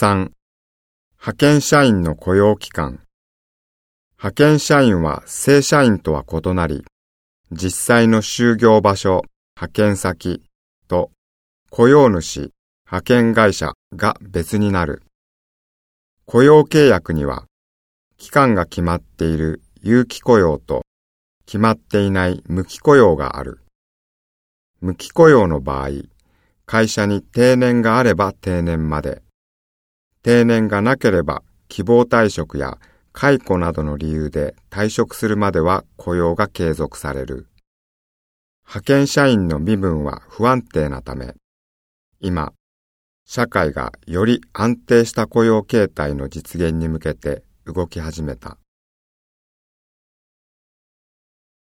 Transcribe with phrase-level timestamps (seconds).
[0.00, 0.30] 3.
[1.18, 3.02] 派遣社員の雇用期間。
[4.16, 6.84] 派遣社員は正社員とは異なり、
[7.50, 9.22] 実際の就業場所、
[9.56, 10.44] 派遣先
[10.86, 11.10] と
[11.70, 12.52] 雇用主、
[12.86, 15.02] 派遣会社が別になる。
[16.26, 17.46] 雇用契約には、
[18.18, 20.82] 期間が決まっている有期雇用と
[21.44, 23.64] 決まっていない無期雇用がある。
[24.80, 25.88] 無期雇用の場合、
[26.66, 29.22] 会社に定年があれば定年まで、
[30.22, 32.78] 定年がなければ希望退職や
[33.12, 37.48] 解雇などの理由で退職するまでは雇用が継続される。
[38.64, 41.34] 派遣社員の身分は不安定なため、
[42.20, 42.52] 今、
[43.24, 48.58] 社会がより安定した雇用形態の実現に向けて動き始めた。